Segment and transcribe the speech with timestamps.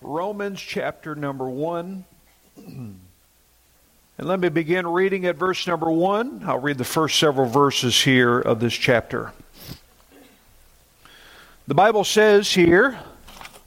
[0.00, 2.04] Romans chapter number 1.
[2.56, 2.98] And
[4.18, 6.42] let me begin reading at verse number 1.
[6.46, 9.32] I'll read the first several verses here of this chapter.
[11.66, 13.00] The Bible says here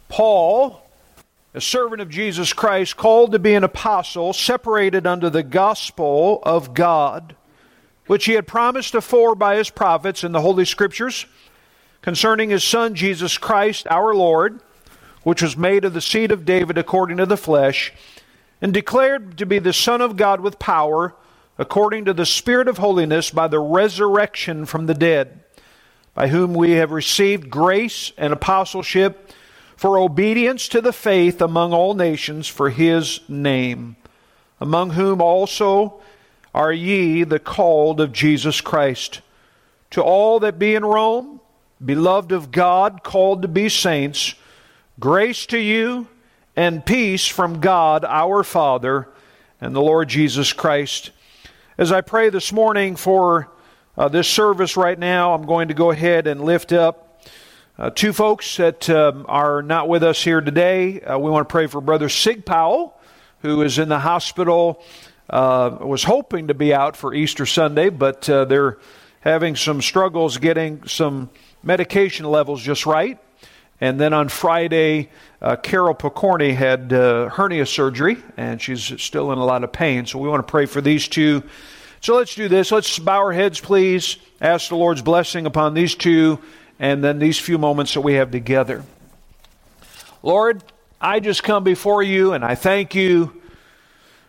[0.07, 0.81] Paul,
[1.54, 6.74] a servant of Jesus Christ, called to be an apostle, separated unto the gospel of
[6.74, 7.36] God,
[8.08, 11.26] which he had promised afore by his prophets in the Holy Scriptures,
[12.02, 14.62] concerning his Son Jesus Christ our Lord
[15.24, 17.93] which was made of the seed of David according to the flesh,
[18.61, 21.16] and declared to be the Son of God with power,
[21.57, 25.44] according to the Spirit of holiness, by the resurrection from the dead,
[26.13, 29.31] by whom we have received grace and apostleship
[29.75, 33.95] for obedience to the faith among all nations for his name,
[34.59, 35.99] among whom also
[36.53, 39.22] are ye the called of Jesus Christ.
[39.91, 41.41] To all that be in Rome,
[41.83, 44.35] beloved of God, called to be saints,
[45.01, 46.05] Grace to you
[46.55, 49.09] and peace from God our Father
[49.59, 51.09] and the Lord Jesus Christ.
[51.75, 53.49] As I pray this morning for
[53.97, 57.25] uh, this service right now, I'm going to go ahead and lift up
[57.80, 61.02] uh, two folks that um, are not with us here today.
[61.02, 62.95] Uh, we want to pray for Brother Sig Powell,
[63.41, 64.83] who is in the hospital,
[65.31, 68.77] uh, was hoping to be out for Easter Sunday, but uh, they're
[69.21, 71.31] having some struggles getting some
[71.63, 73.17] medication levels just right.
[73.81, 75.09] And then on Friday,
[75.41, 80.05] uh, Carol Picorni had uh, hernia surgery, and she's still in a lot of pain.
[80.05, 81.41] So we want to pray for these two.
[81.99, 82.71] So let's do this.
[82.71, 84.17] Let's bow our heads, please.
[84.39, 86.39] Ask the Lord's blessing upon these two,
[86.79, 88.83] and then these few moments that we have together.
[90.21, 90.63] Lord,
[90.99, 93.41] I just come before you, and I thank you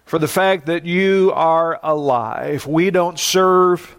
[0.06, 2.66] for the fact that you are alive.
[2.66, 3.96] We don't serve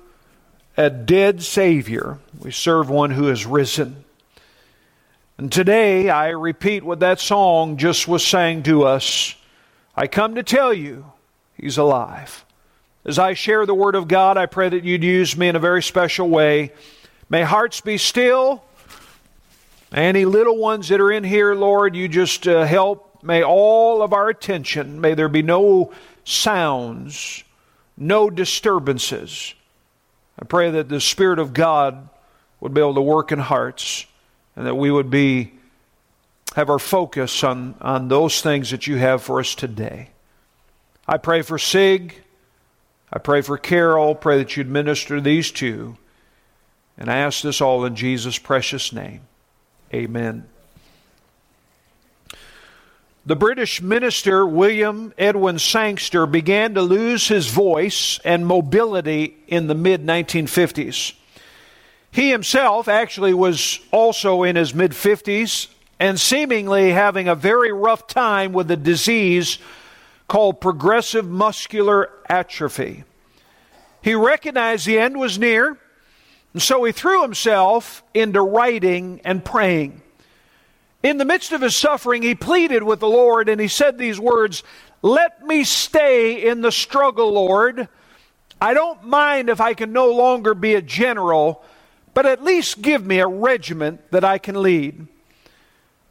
[0.77, 4.02] a dead Savior, we serve one who is risen.
[5.43, 9.35] And today I repeat what that song just was saying to us.
[9.93, 11.11] I come to tell you,
[11.57, 12.45] He's alive.
[13.03, 15.59] As I share the Word of God, I pray that you'd use me in a
[15.59, 16.71] very special way.
[17.29, 18.63] May hearts be still.
[19.91, 23.21] Any little ones that are in here, Lord, you just uh, help.
[23.21, 25.91] May all of our attention, may there be no
[26.23, 27.43] sounds,
[27.97, 29.53] no disturbances.
[30.41, 32.07] I pray that the Spirit of God
[32.61, 34.05] would be able to work in hearts
[34.55, 35.53] and that we would be
[36.55, 40.09] have our focus on, on those things that you have for us today.
[41.07, 42.21] I pray for Sig.
[43.11, 44.15] I pray for Carol.
[44.15, 45.97] Pray that you'd minister these two.
[46.97, 49.21] And I ask this all in Jesus' precious name.
[49.93, 50.47] Amen.
[53.25, 59.75] The British minister William Edwin Sangster began to lose his voice and mobility in the
[59.75, 61.13] mid 1950s.
[62.13, 65.67] He himself actually was also in his mid 50s
[65.99, 69.57] and seemingly having a very rough time with a disease
[70.27, 73.03] called progressive muscular atrophy.
[74.03, 75.75] He recognized the end was near,
[76.53, 80.03] and so he threw himself into writing and praying.
[81.01, 84.19] In the midst of his suffering, he pleaded with the Lord and he said these
[84.19, 84.61] words
[85.01, 87.87] Let me stay in the struggle, Lord.
[88.61, 91.63] I don't mind if I can no longer be a general
[92.13, 95.07] but at least give me a regiment that I can lead.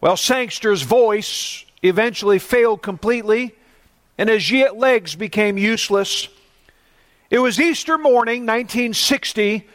[0.00, 3.54] Well, Sangster's voice eventually failed completely,
[4.18, 6.28] and his legs became useless.
[7.30, 9.66] It was Easter morning, 1960,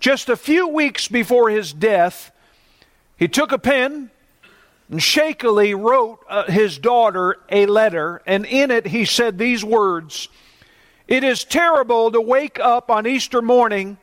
[0.00, 2.32] just a few weeks before his death.
[3.16, 4.10] He took a pen
[4.90, 10.28] and shakily wrote uh, his daughter a letter, and in it he said these words
[11.06, 13.98] It is terrible to wake up on Easter morning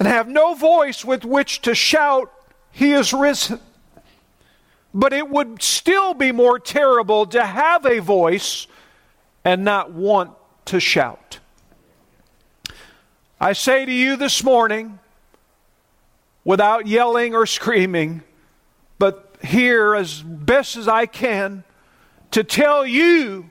[0.00, 2.32] and have no voice with which to shout,
[2.72, 3.60] He is risen.
[4.94, 8.66] But it would still be more terrible to have a voice
[9.44, 10.32] and not want
[10.66, 11.38] to shout.
[13.38, 14.98] I say to you this morning,
[16.44, 18.22] without yelling or screaming,
[18.98, 21.62] but here as best as I can,
[22.30, 23.50] to tell you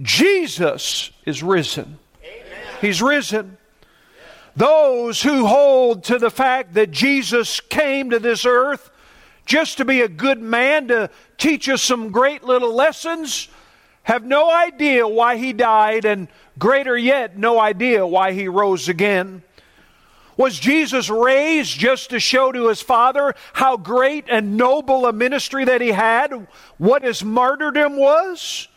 [0.00, 1.98] Jesus is risen.
[2.22, 2.66] Amen.
[2.80, 3.58] He's risen.
[4.56, 8.90] Those who hold to the fact that Jesus came to this earth
[9.46, 13.48] just to be a good man, to teach us some great little lessons,
[14.04, 16.28] have no idea why he died, and
[16.58, 19.42] greater yet, no idea why he rose again.
[20.36, 25.64] Was Jesus raised just to show to his Father how great and noble a ministry
[25.64, 26.46] that he had,
[26.76, 28.68] what his martyrdom was?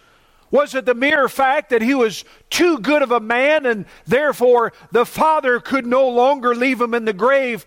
[0.49, 4.73] Was it the mere fact that he was too good of a man and therefore
[4.91, 7.65] the Father could no longer leave him in the grave?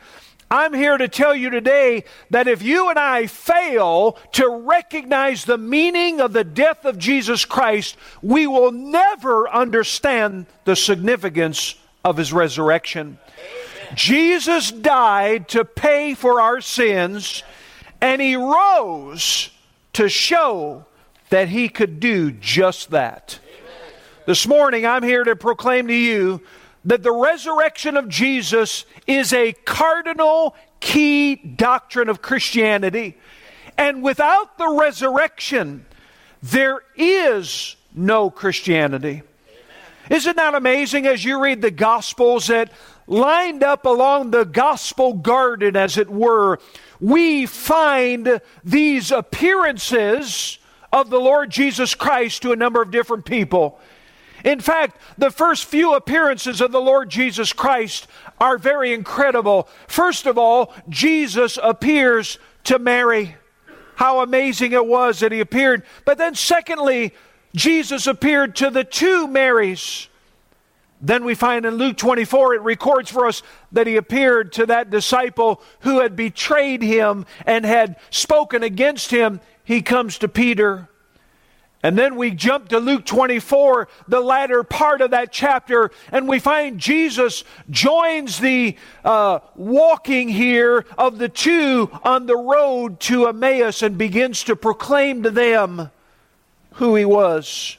[0.53, 5.59] I'm here to tell you today that if you and I fail to recognize the
[5.59, 12.33] meaning of the death of Jesus Christ, we will never understand the significance of his
[12.33, 13.19] resurrection.
[13.95, 17.45] Jesus died to pay for our sins,
[18.01, 19.51] and he rose
[19.93, 20.85] to show
[21.31, 23.39] that he could do just that.
[24.27, 26.43] This morning, I'm here to proclaim to you
[26.85, 33.17] that the resurrection of Jesus is a cardinal key doctrine of Christianity.
[33.77, 35.87] And without the resurrection,
[36.43, 39.23] there is no Christianity.
[40.11, 42.73] Isn't that amazing as you read the Gospels that
[43.07, 46.59] lined up along the Gospel garden, as it were,
[47.01, 50.59] we find these appearances
[50.93, 53.79] of the Lord Jesus Christ to a number of different people.
[54.45, 58.07] In fact, the first few appearances of the Lord Jesus Christ
[58.41, 59.69] are very incredible.
[59.87, 63.37] First of all, Jesus appears to Mary.
[63.97, 65.83] How amazing it was that he appeared.
[66.07, 67.13] But then, secondly,
[67.55, 70.09] Jesus appeared to the two Marys.
[71.03, 73.43] Then we find in Luke 24, it records for us
[73.73, 79.41] that he appeared to that disciple who had betrayed him and had spoken against him.
[79.71, 80.89] He comes to Peter.
[81.81, 86.41] And then we jump to Luke 24, the latter part of that chapter, and we
[86.41, 93.81] find Jesus joins the uh, walking here of the two on the road to Emmaus
[93.83, 95.93] and begins to proclaim to them
[96.73, 97.79] who he was.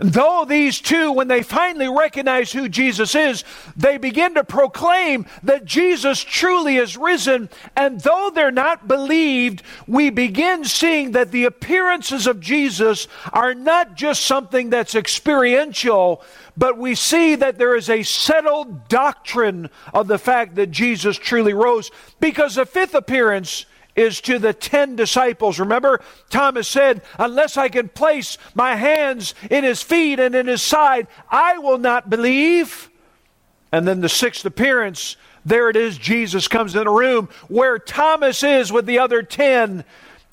[0.00, 3.44] Though these two, when they finally recognize who Jesus is,
[3.76, 7.48] they begin to proclaim that Jesus truly is risen.
[7.76, 13.94] And though they're not believed, we begin seeing that the appearances of Jesus are not
[13.94, 16.22] just something that's experiential,
[16.56, 21.54] but we see that there is a settled doctrine of the fact that Jesus truly
[21.54, 21.90] rose.
[22.20, 23.64] Because the fifth appearance
[23.98, 25.58] is to the ten disciples.
[25.58, 26.00] Remember,
[26.30, 31.08] Thomas said, Unless I can place my hands in his feet and in his side,
[31.30, 32.88] I will not believe.
[33.72, 38.42] And then the sixth appearance, there it is, Jesus comes in a room where Thomas
[38.42, 39.84] is with the other ten,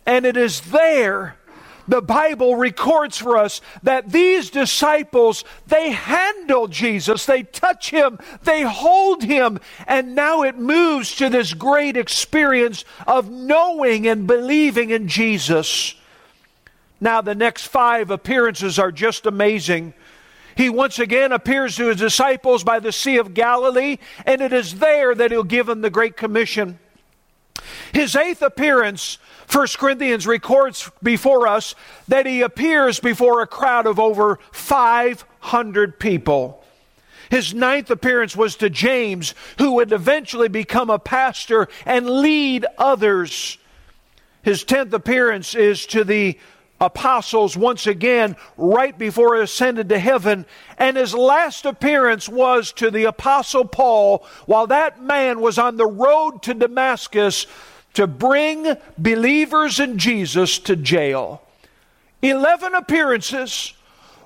[0.06, 1.36] and it is there
[1.88, 8.64] the Bible records for us that these disciples, they handle Jesus, they touch him, they
[8.64, 15.08] hold him, and now it moves to this great experience of knowing and believing in
[15.08, 15.96] Jesus.
[17.00, 19.94] Now, the next five appearances are just amazing.
[20.56, 24.76] He once again appears to his disciples by the Sea of Galilee, and it is
[24.76, 26.80] there that he'll give them the Great Commission.
[27.94, 29.18] His eighth appearance
[29.52, 31.76] 1 Corinthians records before us
[32.08, 36.64] that he appears before a crowd of over 500 people.
[37.30, 43.58] His ninth appearance was to James, who would eventually become a pastor and lead others.
[44.44, 46.38] His tenth appearance is to the
[46.80, 50.46] apostles once again, right before he ascended to heaven.
[50.78, 55.88] And his last appearance was to the apostle Paul while that man was on the
[55.88, 57.48] road to Damascus
[57.96, 61.42] to bring believers in Jesus to jail.
[62.22, 63.74] 11 appearances.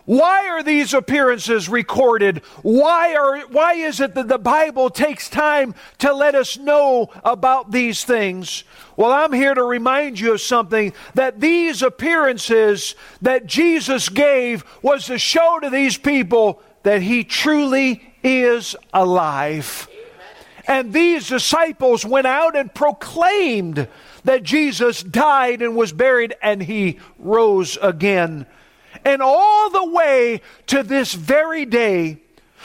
[0.06, 2.40] Why are these appearances recorded?
[2.64, 7.72] Why, are, why is it that the Bible takes time to let us know about
[7.72, 8.64] these things?
[8.98, 15.06] Well, I'm here to remind you of something that these appearances that Jesus gave was
[15.06, 19.88] to show to these people that He truly is alive.
[20.70, 23.88] And these disciples went out and proclaimed
[24.24, 28.46] that Jesus died and was buried and he rose again.
[29.04, 32.22] And all the way to this very day,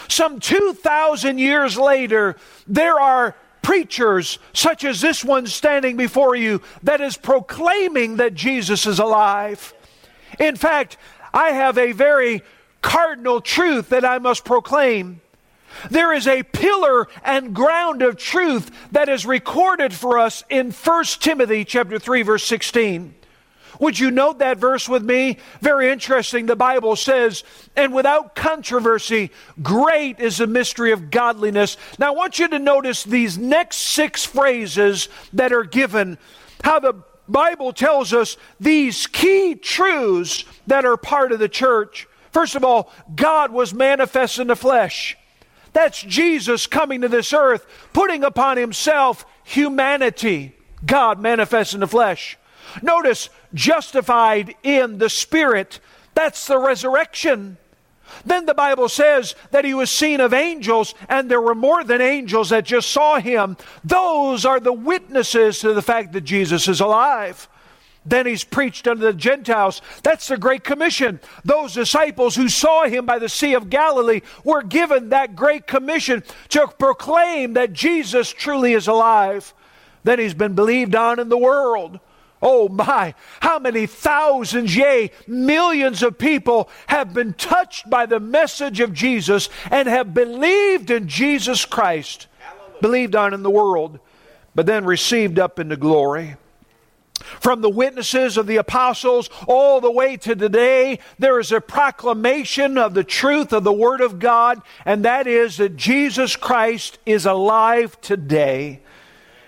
[0.08, 7.00] some 2,000 years later, there are preachers such as this one standing before you that
[7.00, 9.72] is proclaiming that Jesus is alive.
[10.38, 10.98] In fact,
[11.32, 12.42] I have a very
[12.82, 15.22] cardinal truth that I must proclaim.
[15.90, 21.04] There is a pillar and ground of truth that is recorded for us in 1
[21.20, 23.14] Timothy chapter 3 verse 16.
[23.80, 25.38] Would you note that verse with me?
[25.60, 26.46] Very interesting.
[26.46, 27.44] The Bible says,
[27.76, 29.30] and without controversy,
[29.62, 31.76] great is the mystery of godliness.
[31.98, 36.18] Now, I want you to notice these next six phrases that are given,
[36.62, 42.06] how the Bible tells us these key truths that are part of the church.
[42.32, 45.16] First of all, God was manifest in the flesh.
[45.74, 52.38] That's Jesus coming to this earth, putting upon himself humanity, God manifest in the flesh.
[52.80, 55.80] Notice, justified in the Spirit.
[56.14, 57.58] That's the resurrection.
[58.24, 62.00] Then the Bible says that he was seen of angels, and there were more than
[62.00, 63.56] angels that just saw him.
[63.82, 67.48] Those are the witnesses to the fact that Jesus is alive.
[68.06, 69.80] Then he's preached unto the Gentiles.
[70.02, 71.20] That's the Great Commission.
[71.44, 76.22] Those disciples who saw him by the Sea of Galilee were given that Great Commission
[76.50, 79.54] to proclaim that Jesus truly is alive.
[80.02, 81.98] Then he's been believed on in the world.
[82.42, 88.80] Oh my, how many thousands, yea, millions of people have been touched by the message
[88.80, 92.80] of Jesus and have believed in Jesus Christ, Hallelujah.
[92.82, 93.98] believed on in the world,
[94.54, 96.36] but then received up into glory.
[97.20, 102.76] From the witnesses of the apostles all the way to today, there is a proclamation
[102.76, 107.24] of the truth of the Word of God, and that is that Jesus Christ is
[107.24, 108.80] alive today.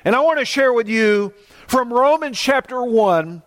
[0.04, 1.34] And I want to share with you
[1.66, 3.42] from Romans chapter 1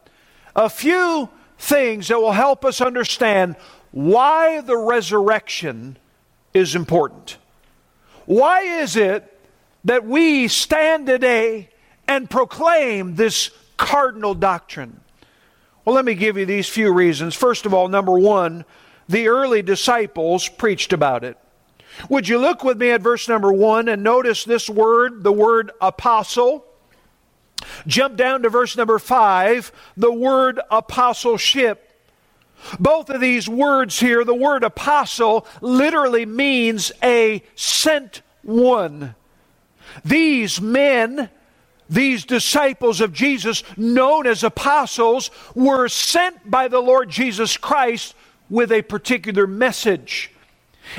[0.56, 3.56] a few things that will help us understand
[3.92, 5.98] why the resurrection
[6.54, 7.38] is important.
[8.26, 9.40] Why is it
[9.86, 11.70] that we stand today
[12.08, 15.00] and proclaim this cardinal doctrine?
[15.84, 17.34] Well, let me give you these few reasons.
[17.34, 18.66] First of all, number one,
[19.08, 21.38] the early disciples preached about it.
[22.10, 25.72] Would you look with me at verse number one and notice this word, the word
[25.82, 26.66] apostle?
[27.88, 31.86] Jump down to verse number five, the word apostleship.
[32.80, 39.16] Both of these words here, the word apostle literally means a sent one.
[40.04, 41.30] These men,
[41.90, 48.16] these disciples of Jesus, known as apostles, were sent by the Lord Jesus Christ
[48.50, 50.32] with a particular message.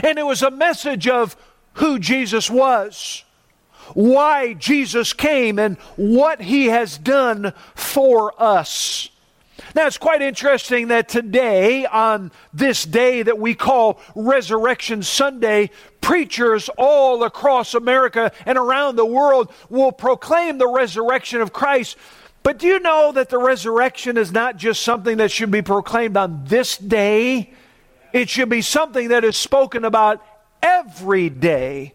[0.03, 1.37] And it was a message of
[1.75, 3.25] who Jesus was
[3.95, 9.11] why Jesus came and what he has done for us.
[9.75, 16.69] Now, it's quite interesting that today, on this day that we call Resurrection Sunday, preachers
[16.77, 21.97] all across America and around the world will proclaim the resurrection of Christ.
[22.43, 26.17] But do you know that the resurrection is not just something that should be proclaimed
[26.17, 27.53] on this day?
[28.13, 30.25] It should be something that is spoken about
[30.63, 31.95] every day.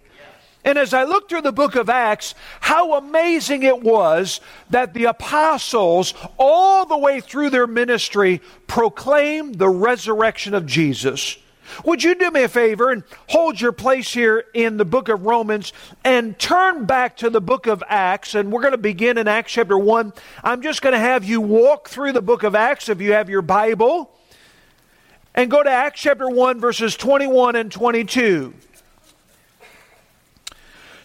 [0.66, 4.42] And as I look through the book of Acts, how amazing it was
[4.72, 11.38] that the apostles, all the way through their ministry, proclaimed the resurrection of Jesus.
[11.84, 15.24] Would you do me a favor and hold your place here in the book of
[15.24, 15.72] Romans
[16.04, 18.34] and turn back to the book of Acts?
[18.34, 20.14] And we're going to begin in Acts chapter 1.
[20.44, 23.30] I'm just going to have you walk through the book of Acts if you have
[23.30, 24.12] your Bible.
[25.36, 28.54] And go to Acts chapter 1, verses 21 and 22.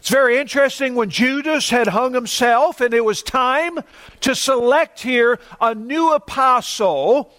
[0.01, 3.81] It's very interesting when Judas had hung himself and it was time
[4.23, 7.31] to select here a new apostle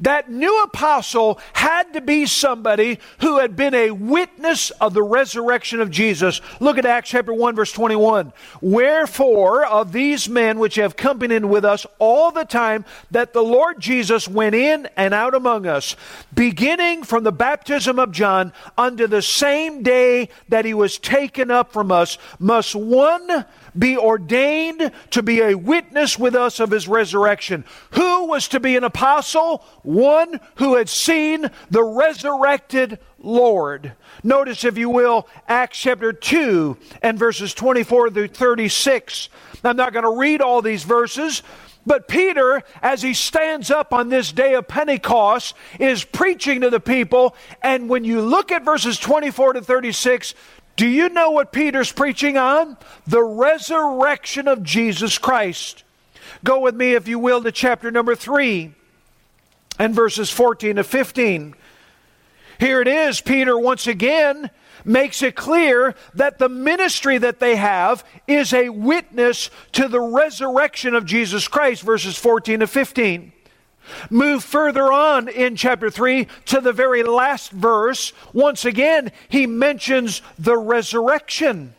[0.00, 5.80] that new apostle had to be somebody who had been a witness of the resurrection
[5.80, 6.40] of Jesus.
[6.60, 8.32] Look at Acts chapter 1 verse 21.
[8.60, 13.80] Wherefore of these men which have companied with us all the time that the Lord
[13.80, 15.96] Jesus went in and out among us,
[16.34, 21.72] beginning from the baptism of John unto the same day that he was taken up
[21.72, 23.44] from us, must one
[23.78, 27.64] be ordained to be a witness with us of his resurrection.
[27.92, 29.64] Who was to be an apostle?
[29.82, 33.92] One who had seen the resurrected Lord.
[34.22, 39.28] Notice, if you will, Acts chapter 2 and verses 24 through 36.
[39.64, 41.42] I'm not going to read all these verses.
[41.86, 46.80] But Peter, as he stands up on this day of Pentecost, is preaching to the
[46.80, 47.36] people.
[47.62, 50.34] And when you look at verses 24 to 36,
[50.76, 52.76] do you know what Peter's preaching on?
[53.06, 55.84] The resurrection of Jesus Christ.
[56.44, 58.74] Go with me, if you will, to chapter number 3
[59.78, 61.54] and verses 14 to 15.
[62.58, 63.20] Here it is.
[63.20, 64.50] Peter once again
[64.84, 70.94] makes it clear that the ministry that they have is a witness to the resurrection
[70.94, 73.32] of Jesus Christ, verses 14 to 15.
[74.10, 78.12] Move further on in chapter 3 to the very last verse.
[78.32, 81.74] Once again, he mentions the resurrection.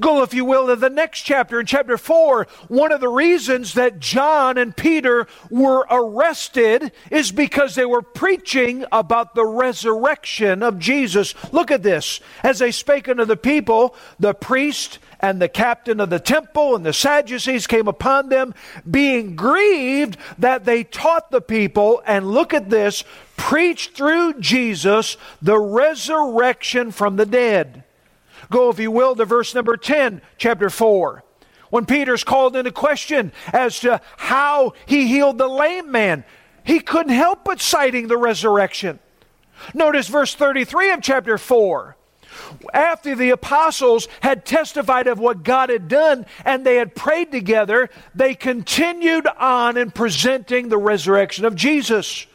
[0.00, 2.46] Go, if you will, to the next chapter, in chapter 4.
[2.68, 8.84] One of the reasons that John and Peter were arrested is because they were preaching
[8.92, 11.34] about the resurrection of Jesus.
[11.52, 12.20] Look at this.
[12.42, 16.84] As they spake unto the people, the priest and the captain of the temple and
[16.84, 18.52] the Sadducees came upon them,
[18.88, 23.04] being grieved that they taught the people, and look at this,
[23.38, 27.84] preached through Jesus the resurrection from the dead.
[28.50, 31.24] Go, if you will, to verse number 10, chapter 4
[31.70, 36.22] when Peter's called into question as to how he healed the lame man,
[36.62, 39.00] he couldn't help but citing the resurrection.
[39.72, 41.96] Notice verse 33 of chapter 4.
[42.72, 47.90] After the apostles had testified of what God had done and they had prayed together,
[48.14, 52.26] they continued on in presenting the resurrection of Jesus.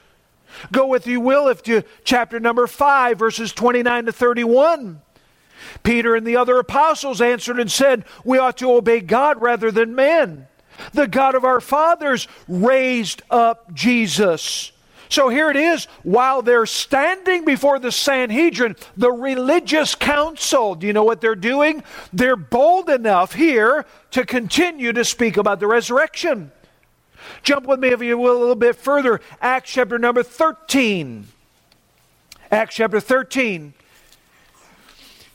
[0.72, 5.02] Go with you will if to chapter number 5 verses 29 to 31.
[5.84, 9.96] Peter and the other apostles answered and said, We ought to obey God rather than
[9.96, 10.48] men.
[10.94, 14.72] The God of our fathers raised up Jesus.
[15.10, 20.94] So here it is, while they're standing before the Sanhedrin, the religious council, do you
[20.94, 21.84] know what they're doing?
[22.14, 26.52] They're bold enough here to continue to speak about the resurrection.
[27.42, 29.20] Jump with me, if you will, a little bit further.
[29.42, 31.28] Acts chapter number 13.
[32.52, 33.74] Acts chapter 13.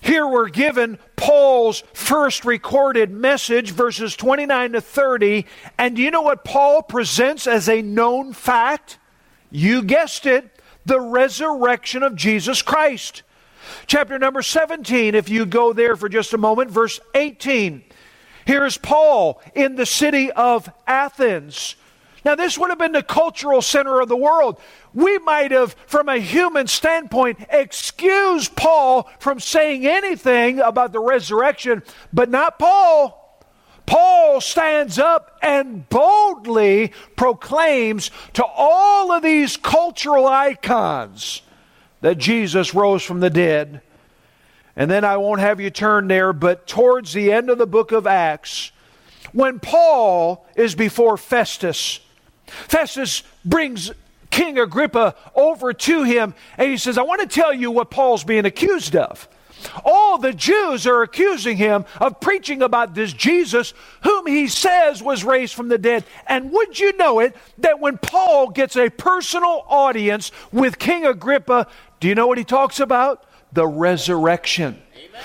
[0.01, 5.47] Here we're given Paul's first recorded message, verses 29 to 30.
[5.79, 8.99] And do you know what Paul presents as a known fact?
[9.55, 10.51] You guessed it,
[10.85, 13.23] the resurrection of Jesus Christ.
[13.87, 17.85] Chapter number 17, if you go there for just a moment, verse 18.
[18.47, 21.77] Here's Paul in the city of Athens.
[22.25, 24.59] Now, this would have been the cultural center of the world.
[24.93, 31.85] We might have, from a human standpoint, excused Paul from saying anything about the resurrection,
[32.13, 33.24] but not Paul.
[33.87, 41.43] Paul stands up and boldly proclaims to all of these cultural icons
[42.01, 43.83] that Jesus rose from the dead.
[44.77, 47.93] And then I won't have you turn there, but towards the end of the book
[47.93, 48.73] of Acts,
[49.33, 52.01] when Paul is before Festus,
[52.47, 53.91] Festus brings
[54.31, 58.25] King Agrippa over to him and he says, I want to tell you what Paul's
[58.25, 59.29] being accused of.
[59.85, 65.25] All the Jews are accusing him of preaching about this Jesus whom he says was
[65.25, 66.05] raised from the dead.
[66.27, 71.67] And would you know it that when Paul gets a personal audience with King Agrippa,
[72.01, 73.25] do you know what he talks about?
[73.53, 74.81] The resurrection.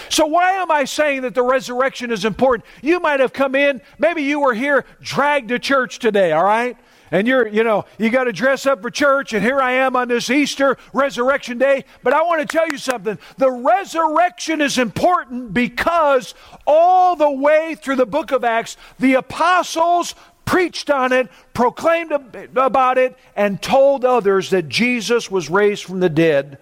[0.10, 2.66] So, why am I saying that the resurrection is important?
[2.82, 6.78] You might have come in, maybe you were here dragged to church today, all right?
[7.12, 9.96] And you're, you know, you got to dress up for church, and here I am
[9.96, 11.86] on this Easter resurrection day.
[12.04, 13.18] But I want to tell you something.
[13.38, 16.34] The resurrection is important because
[16.66, 22.98] all the way through the book of Acts, the apostles preached on it, proclaimed about
[22.98, 26.58] it, and told others that Jesus was raised from the dead.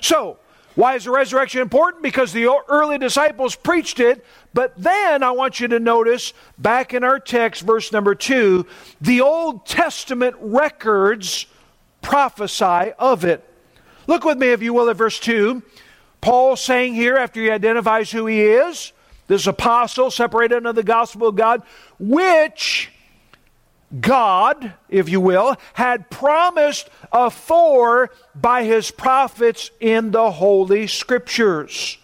[0.00, 0.39] So,
[0.74, 2.02] why is the resurrection important?
[2.02, 7.04] Because the early disciples preached it, but then I want you to notice back in
[7.04, 8.66] our text, verse number two,
[9.00, 11.46] the Old Testament records
[12.02, 13.44] prophesy of it.
[14.06, 15.62] Look with me, if you will, at verse 2.
[16.20, 18.92] Paul saying here, after he identifies who he is,
[19.26, 21.62] this apostle separated unto the gospel of God,
[21.98, 22.90] which
[23.98, 31.98] God, if you will, had promised afore by his prophets in the Holy Scriptures.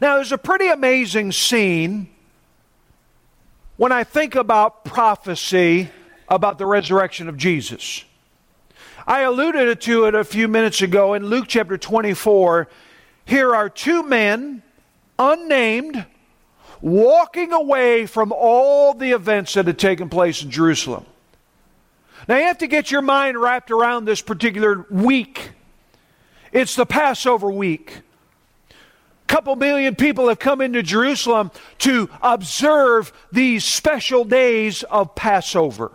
[0.00, 2.08] Now, there's a pretty amazing scene
[3.76, 5.90] when I think about prophecy
[6.28, 8.04] about the resurrection of Jesus.
[9.06, 12.68] I alluded to it a few minutes ago in Luke chapter 24.
[13.24, 14.62] Here are two men,
[15.18, 16.04] unnamed,
[16.82, 21.06] walking away from all the events that had taken place in Jerusalem.
[22.28, 25.52] Now you have to get your mind wrapped around this particular week.
[26.52, 28.00] It's the Passover week.
[28.70, 35.92] A couple million people have come into Jerusalem to observe these special days of Passover.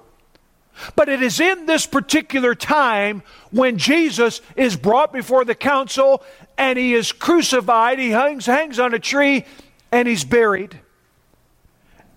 [0.96, 6.24] But it is in this particular time when Jesus is brought before the council
[6.58, 9.46] and he is crucified, he hangs, hangs on a tree,
[9.92, 10.80] and he's buried.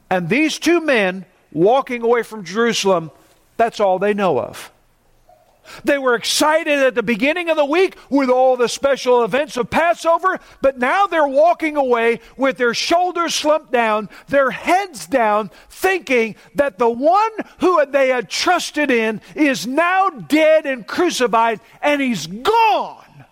[0.08, 3.10] And these two men walking away from Jerusalem,
[3.56, 4.72] that's all they know of.
[5.84, 9.70] They were excited at the beginning of the week with all the special events of
[9.70, 16.34] Passover, but now they're walking away with their shoulders slumped down, their heads down, thinking
[16.56, 17.30] that the one
[17.60, 23.24] who they had trusted in is now dead and crucified, and he's gone.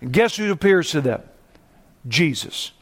[0.00, 1.22] And guess who appears to them?
[2.08, 2.72] Jesus.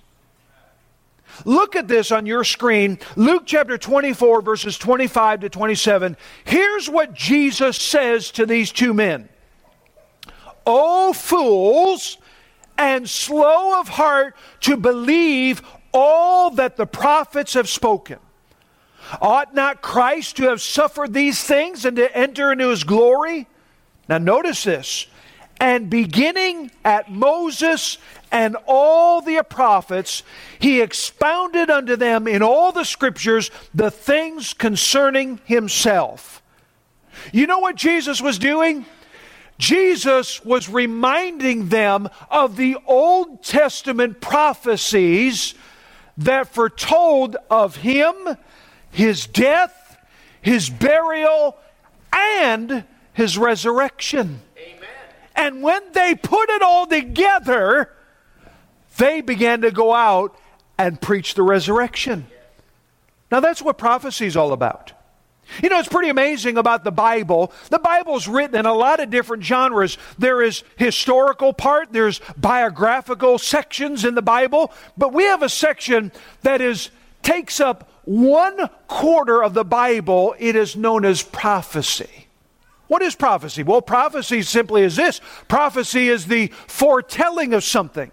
[1.45, 2.99] Look at this on your screen.
[3.17, 6.17] Luke chapter 24, verses 25 to 27.
[6.45, 9.29] Here's what Jesus says to these two men
[10.67, 12.19] O fools,
[12.79, 18.19] and slow of heart to believe all that the prophets have spoken.
[19.21, 23.49] Ought not Christ to have suffered these things and to enter into his glory?
[24.09, 25.07] Now, notice this.
[25.59, 27.99] And beginning at Moses
[28.31, 30.23] and all the prophets,
[30.59, 36.43] he expounded unto them in all the scriptures the things concerning himself.
[37.33, 38.87] You know what Jesus was doing?
[39.59, 45.55] Jesus was reminding them of the Old Testament prophecies
[46.17, 48.15] that foretold of him,
[48.91, 49.99] his death,
[50.41, 51.59] his burial,
[52.13, 54.41] and his resurrection.
[54.57, 54.89] Amen.
[55.37, 57.93] And when they put it all together,
[59.01, 60.39] they began to go out
[60.79, 62.27] and preach the resurrection.
[63.31, 64.93] Now, that's what prophecy is all about.
[65.63, 67.53] You know, it's pretty amazing about the Bible.
[67.71, 69.99] The Bible's written in a lot of different genres.
[70.19, 76.13] There is historical part, there's biographical sections in the Bible, but we have a section
[76.43, 76.91] that is
[77.23, 80.35] takes up one quarter of the Bible.
[80.39, 82.29] It is known as prophecy.
[82.87, 83.63] What is prophecy?
[83.63, 85.21] Well, prophecy simply is this.
[85.49, 88.11] Prophecy is the foretelling of something.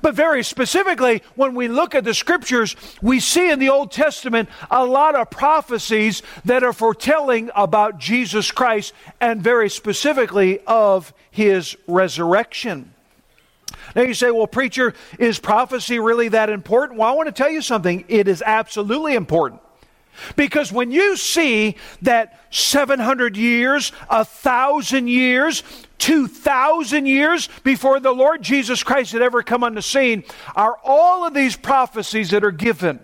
[0.00, 4.48] But very specifically, when we look at the scriptures, we see in the Old Testament
[4.70, 11.76] a lot of prophecies that are foretelling about Jesus Christ and very specifically of his
[11.86, 12.94] resurrection.
[13.94, 16.98] Now you say, well, preacher, is prophecy really that important?
[16.98, 18.04] Well, I want to tell you something.
[18.08, 19.60] It is absolutely important.
[20.36, 25.62] Because when you see that 700 years, a thousand years,
[25.98, 31.26] 2,000 years before the Lord Jesus Christ had ever come on the scene, are all
[31.26, 33.00] of these prophecies that are given.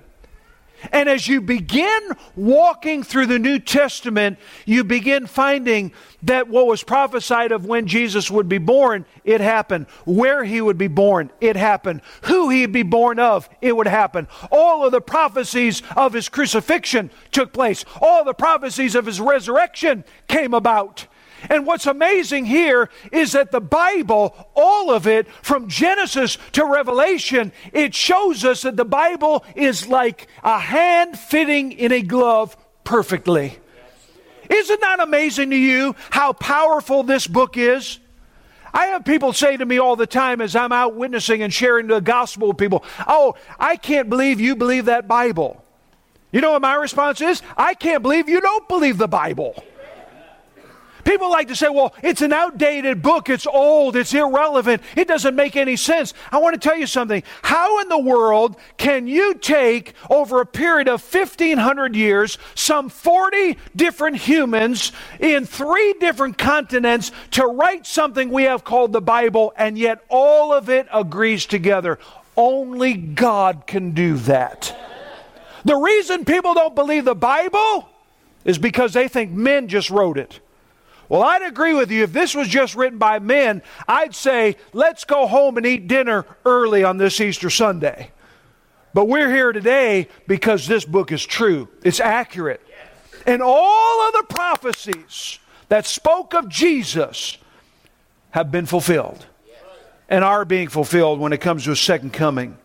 [0.92, 6.82] And as you begin walking through the New Testament, you begin finding that what was
[6.82, 9.86] prophesied of when Jesus would be born, it happened.
[10.04, 12.02] Where he would be born, it happened.
[12.22, 14.28] Who he'd be born of, it would happen.
[14.50, 17.84] All of the prophecies of his crucifixion took place.
[18.00, 21.06] All the prophecies of his resurrection came about.
[21.48, 27.52] And what's amazing here is that the Bible, all of it, from Genesis to Revelation,
[27.72, 33.58] it shows us that the Bible is like a hand fitting in a glove perfectly.
[34.48, 37.98] Isn't that amazing to you how powerful this book is?
[38.72, 41.86] I have people say to me all the time as I'm out witnessing and sharing
[41.86, 45.64] the gospel with people, Oh, I can't believe you believe that Bible.
[46.30, 47.42] You know what my response is?
[47.56, 49.62] I can't believe you don't believe the Bible.
[51.08, 55.34] People like to say, well, it's an outdated book, it's old, it's irrelevant, it doesn't
[55.34, 56.12] make any sense.
[56.30, 57.22] I want to tell you something.
[57.40, 63.56] How in the world can you take over a period of 1,500 years some 40
[63.74, 69.78] different humans in three different continents to write something we have called the Bible, and
[69.78, 71.98] yet all of it agrees together?
[72.36, 74.76] Only God can do that.
[75.64, 77.88] The reason people don't believe the Bible
[78.44, 80.40] is because they think men just wrote it.
[81.08, 82.02] Well, I'd agree with you.
[82.02, 86.26] If this was just written by men, I'd say, let's go home and eat dinner
[86.44, 88.10] early on this Easter Sunday.
[88.92, 92.60] But we're here today because this book is true, it's accurate.
[93.26, 97.38] And all of the prophecies that spoke of Jesus
[98.30, 99.26] have been fulfilled
[100.08, 102.56] and are being fulfilled when it comes to his second coming.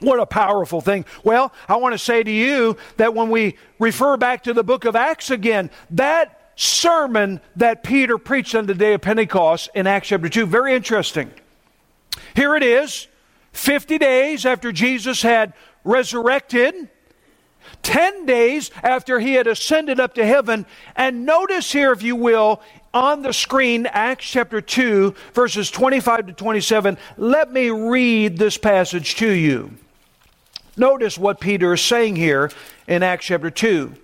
[0.00, 1.04] What a powerful thing.
[1.22, 4.84] Well, I want to say to you that when we refer back to the book
[4.84, 10.08] of Acts again, that sermon that Peter preached on the day of Pentecost in Acts
[10.08, 10.46] chapter 2.
[10.46, 11.30] Very interesting.
[12.34, 13.08] Here it is
[13.52, 15.52] 50 days after Jesus had
[15.84, 16.88] resurrected,
[17.82, 20.66] 10 days after he had ascended up to heaven.
[20.96, 22.60] And notice here, if you will,
[22.92, 26.96] on the screen, Acts chapter 2, verses 25 to 27.
[27.16, 29.76] Let me read this passage to you.
[30.76, 32.50] Notice what Peter is saying here
[32.86, 33.94] in Acts chapter 2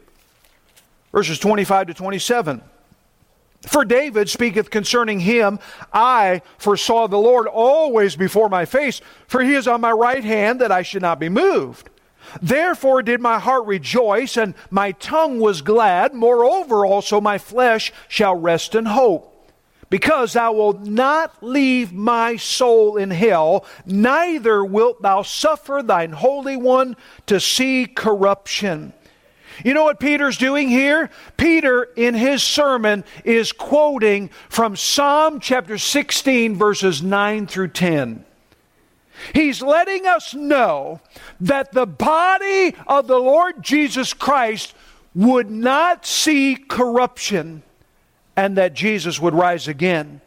[1.13, 2.63] verses 25 to 27.
[3.67, 5.59] For David speaketh concerning him,
[5.93, 10.61] I foresaw the Lord always before my face, for he is on my right hand
[10.61, 11.91] that I should not be moved.
[12.41, 16.15] Therefore did my heart rejoice, and my tongue was glad.
[16.15, 19.27] Moreover, also my flesh shall rest in hope.
[19.91, 26.57] Because thou wilt not leave my soul in hell, neither wilt thou suffer thine Holy
[26.57, 26.97] One
[27.27, 28.93] to see corruption.
[29.65, 31.11] You know what Peter's doing here?
[31.37, 38.25] Peter, in his sermon, is quoting from Psalm chapter 16, verses 9 through 10.
[39.35, 41.01] He's letting us know
[41.41, 44.75] that the body of the Lord Jesus Christ
[45.15, 47.63] would not see corruption
[48.37, 50.21] and that Jesus would rise again.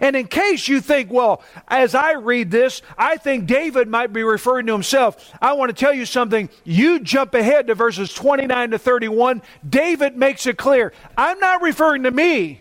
[0.00, 4.22] And in case you think, well, as I read this, I think David might be
[4.22, 6.48] referring to himself, I want to tell you something.
[6.64, 9.42] You jump ahead to verses 29 to 31.
[9.68, 12.60] David makes it clear I'm not referring to me,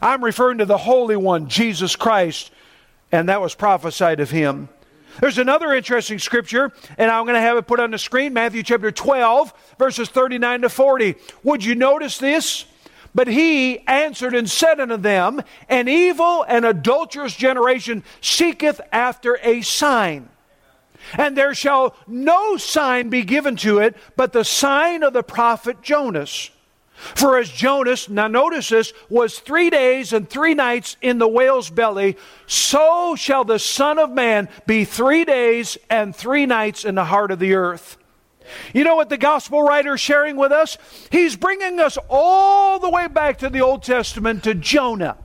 [0.00, 2.50] I'm referring to the Holy One, Jesus Christ,
[3.12, 4.68] and that was prophesied of him.
[5.20, 8.62] There's another interesting scripture, and I'm going to have it put on the screen Matthew
[8.62, 11.16] chapter 12, verses 39 to 40.
[11.42, 12.66] Would you notice this?
[13.18, 19.62] But he answered and said unto them, An evil and adulterous generation seeketh after a
[19.62, 20.28] sign.
[21.14, 25.82] And there shall no sign be given to it but the sign of the prophet
[25.82, 26.50] Jonas.
[26.94, 31.70] For as Jonas, now notice this, was three days and three nights in the whale's
[31.70, 37.06] belly, so shall the Son of Man be three days and three nights in the
[37.06, 37.96] heart of the earth.
[38.74, 40.78] You know what the gospel writer is sharing with us?
[41.10, 45.16] He's bringing us all the way back to the Old Testament to Jonah.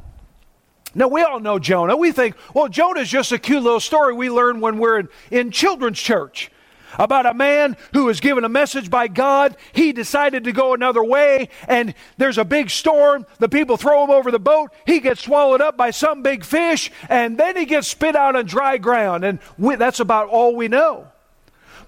[0.96, 1.98] Now, we all know Jonah.
[1.98, 5.52] We think, well, Jonah's just a cute little story we learn when we're in, in
[5.52, 6.52] children's church
[7.00, 9.58] about a man who was given a message by God.
[9.72, 13.26] He decided to go another way, and there's a big storm.
[13.40, 14.72] The people throw him over the boat.
[14.86, 18.46] He gets swallowed up by some big fish, and then he gets spit out on
[18.46, 19.24] dry ground.
[19.24, 21.08] And we, that's about all we know.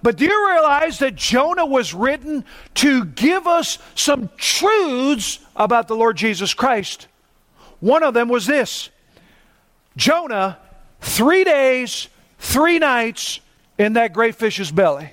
[0.06, 5.96] But do you realize that Jonah was written to give us some truths about the
[5.96, 7.08] Lord Jesus Christ?
[7.80, 8.92] One of them was this
[9.98, 10.60] Jonah,
[11.02, 13.40] three days, three nights
[13.80, 15.12] in that great fish's belly.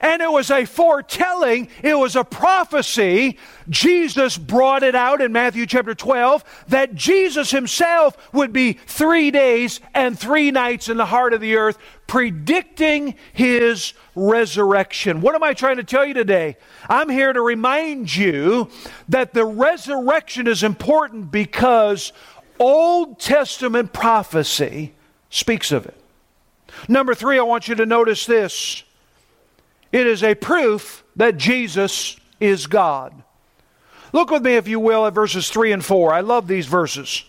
[0.00, 3.38] And it was a foretelling, it was a prophecy.
[3.68, 9.80] Jesus brought it out in Matthew chapter 12 that Jesus himself would be three days
[9.94, 15.20] and three nights in the heart of the earth, predicting his resurrection.
[15.20, 16.56] What am I trying to tell you today?
[16.88, 18.70] I'm here to remind you
[19.08, 22.12] that the resurrection is important because
[22.58, 24.94] Old Testament prophecy
[25.30, 25.96] speaks of it.
[26.88, 28.82] Number three, I want you to notice this
[29.96, 33.14] it is a proof that Jesus is God.
[34.12, 36.12] Look with me, if you will, at verses 3 and 4.
[36.12, 37.24] I love these verses.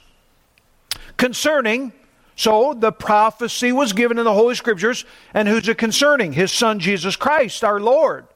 [1.16, 1.94] Concerning,
[2.36, 6.34] so the prophecy was given in the Holy Scriptures, and who's it concerning?
[6.34, 8.28] His Son Jesus Christ, our Lord,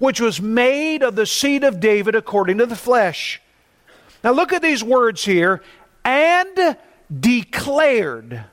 [0.00, 3.40] which was made of the seed of David according to the flesh.
[4.24, 5.62] Now look at these words here
[6.04, 6.76] and
[7.20, 8.44] declared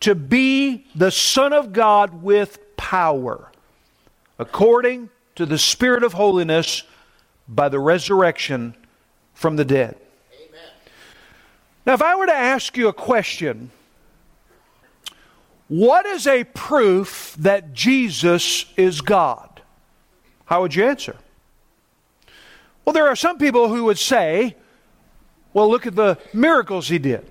[0.00, 3.47] to be the Son of God with power,
[4.38, 6.82] according to the Spirit of holiness
[7.48, 8.74] by the resurrection
[9.34, 9.96] from the dead.
[10.34, 10.60] Amen.
[11.86, 13.70] Now, if I were to ask you a question,
[15.68, 19.62] what is a proof that Jesus is God?
[20.46, 21.16] How would you answer?
[22.84, 24.56] Well, there are some people who would say,
[25.52, 27.30] well, look at the miracles he did.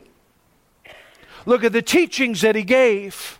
[1.45, 3.36] Look at the teachings that he gave.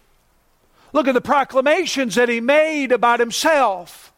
[0.94, 4.14] Look at the proclamations that he made about himself.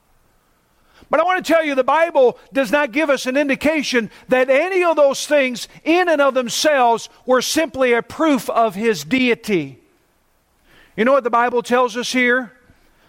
[1.10, 4.50] But I want to tell you, the Bible does not give us an indication that
[4.50, 9.80] any of those things, in and of themselves, were simply a proof of his deity.
[10.96, 12.52] You know what the Bible tells us here?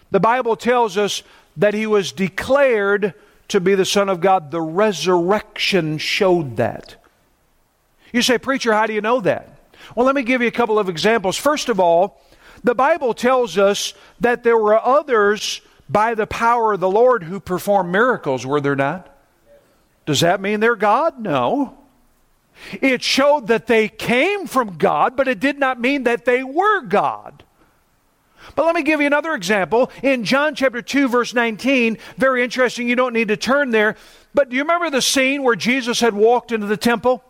[0.09, 1.21] The Bible tells us
[1.57, 3.13] that he was declared
[3.49, 4.49] to be the Son of God.
[4.49, 6.95] The resurrection showed that.
[8.11, 9.57] You say, Preacher, how do you know that?
[9.95, 11.37] Well, let me give you a couple of examples.
[11.37, 12.21] First of all,
[12.63, 17.39] the Bible tells us that there were others by the power of the Lord who
[17.39, 19.07] performed miracles, were there not?
[20.05, 21.19] Does that mean they're God?
[21.19, 21.77] No.
[22.81, 26.81] It showed that they came from God, but it did not mean that they were
[26.81, 27.43] God.
[28.55, 29.91] But let me give you another example.
[30.01, 33.95] In John chapter 2, verse 19, very interesting, you don't need to turn there.
[34.33, 37.23] But do you remember the scene where Jesus had walked into the temple?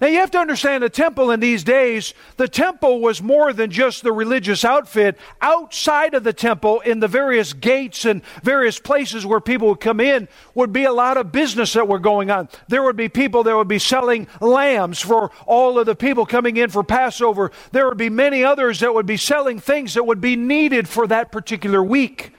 [0.00, 3.70] Now, you have to understand the temple in these days, the temple was more than
[3.70, 5.18] just the religious outfit.
[5.40, 9.98] Outside of the temple, in the various gates and various places where people would come
[9.98, 12.48] in, would be a lot of business that were going on.
[12.68, 16.56] There would be people that would be selling lambs for all of the people coming
[16.56, 17.50] in for Passover.
[17.72, 21.08] There would be many others that would be selling things that would be needed for
[21.08, 22.32] that particular week.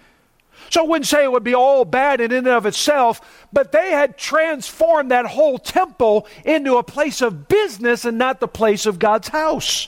[0.70, 3.92] So I wouldn't say it would be all bad in and of itself, but they
[3.92, 9.00] had transformed that whole temple into a place of business and not the place of
[9.00, 9.88] God's house.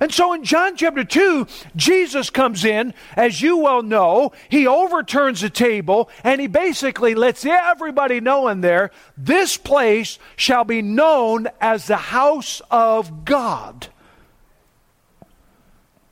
[0.00, 5.42] And so in John chapter 2, Jesus comes in, as you well know, he overturns
[5.42, 11.48] the table and he basically lets everybody know in there this place shall be known
[11.60, 13.88] as the house of God.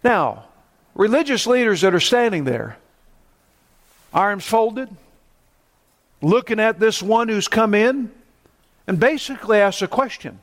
[0.04, 0.44] Now,
[0.94, 2.76] religious leaders that are standing there,
[4.12, 4.88] arms folded,
[6.20, 8.10] looking at this one who's come in,
[8.86, 10.40] and basically asks a question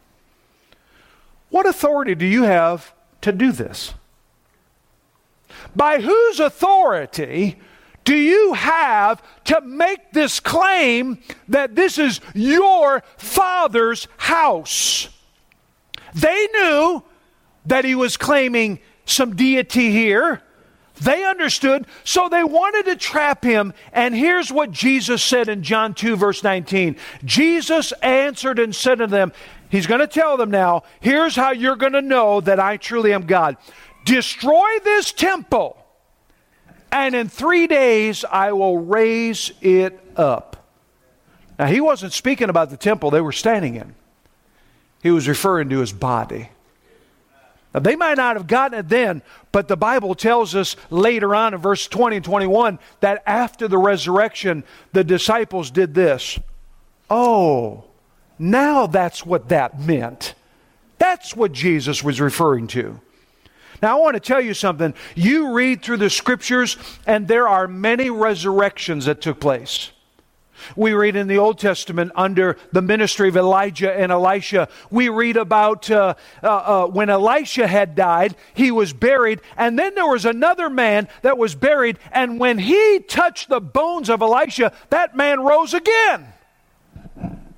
[1.49, 3.93] What authority do you have to do this?
[5.75, 7.57] By whose authority
[8.03, 15.09] do you have to make this claim that this is your father's house?
[16.13, 17.03] They knew
[17.65, 20.41] that he was claiming some deity here.
[21.01, 23.73] They understood, so they wanted to trap him.
[23.91, 29.07] And here's what Jesus said in John 2, verse 19 Jesus answered and said to
[29.07, 29.33] them,
[29.69, 33.13] He's going to tell them now, here's how you're going to know that I truly
[33.13, 33.57] am God.
[34.05, 35.77] Destroy this temple,
[36.91, 40.55] and in three days I will raise it up.
[41.57, 43.95] Now, he wasn't speaking about the temple they were standing in,
[45.03, 46.49] he was referring to his body.
[47.75, 51.53] Now, they might not have gotten it then, but the Bible tells us later on
[51.53, 56.39] in verse 20 and 21 that after the resurrection, the disciples did this.
[57.09, 57.83] Oh,
[58.39, 60.35] now that's what that meant.
[60.99, 63.01] That's what Jesus was referring to.
[63.81, 64.93] Now, I want to tell you something.
[65.13, 69.91] You read through the scriptures, and there are many resurrections that took place.
[70.75, 75.37] We read in the Old Testament under the ministry of Elijah and Elisha, we read
[75.37, 80.25] about uh, uh, uh, when Elisha had died, he was buried, and then there was
[80.25, 85.41] another man that was buried, and when he touched the bones of Elisha, that man
[85.41, 86.34] rose again.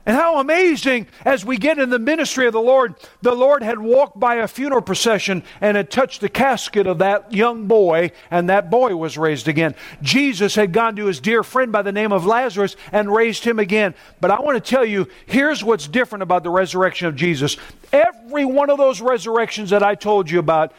[0.07, 3.77] And how amazing as we get in the ministry of the Lord, the Lord had
[3.77, 8.47] walked by a funeral procession and had touched the casket of that young boy, and
[8.47, 9.75] that boy was raised again.
[10.01, 13.59] Jesus had gone to his dear friend by the name of Lazarus and raised him
[13.59, 13.93] again.
[14.21, 17.57] But I want to tell you here's what's different about the resurrection of Jesus.
[17.91, 20.71] Every one of those resurrections that I told you about,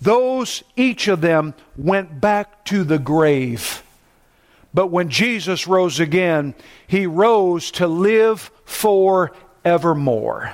[0.00, 3.82] those, each of them, went back to the grave.
[4.72, 6.54] But when Jesus rose again,
[6.86, 10.52] he rose to live forevermore.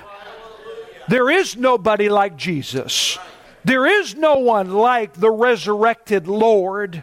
[1.09, 3.19] There is nobody like Jesus.
[3.65, 7.03] There is no one like the resurrected Lord.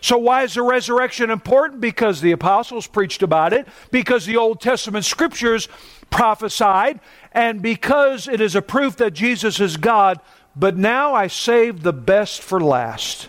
[0.00, 1.80] So, why is the resurrection important?
[1.80, 5.68] Because the apostles preached about it, because the Old Testament scriptures
[6.10, 7.00] prophesied,
[7.32, 10.20] and because it is a proof that Jesus is God.
[10.56, 13.28] But now I saved the best for last.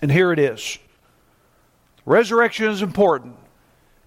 [0.00, 0.78] And here it is
[2.06, 3.36] Resurrection is important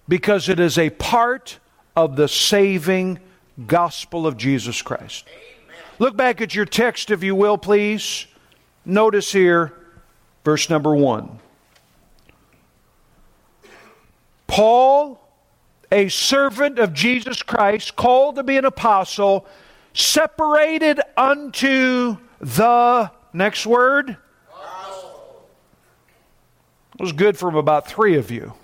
[0.08, 1.58] because it is a part
[1.98, 3.18] of the saving
[3.66, 5.26] gospel of Jesus Christ.
[5.98, 8.28] Look back at your text, if you will, please.
[8.84, 9.74] Notice here,
[10.44, 11.40] verse number one.
[14.46, 15.20] Paul,
[15.90, 19.44] a servant of Jesus Christ, called to be an apostle,
[19.92, 24.16] separated unto the next word
[26.94, 28.54] it was good from about three of you.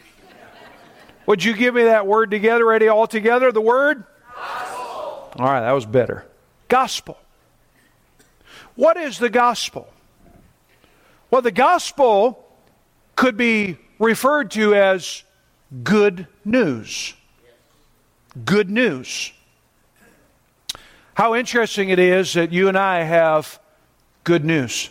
[1.26, 2.66] Would you give me that word together?
[2.66, 3.50] Ready all together?
[3.50, 4.04] The word?
[4.34, 5.32] Gospel.
[5.38, 6.26] All right, that was better.
[6.68, 7.18] Gospel.
[8.74, 9.88] What is the gospel?
[11.30, 12.44] Well, the gospel
[13.16, 15.22] could be referred to as
[15.82, 17.14] good news.
[18.44, 19.32] Good news.
[21.14, 23.60] How interesting it is that you and I have
[24.24, 24.90] good news.